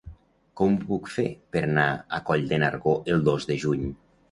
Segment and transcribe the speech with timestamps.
[0.61, 1.25] Com ho puc fer
[1.57, 1.85] per anar
[2.19, 3.89] a Coll de Nargó el dos de juny?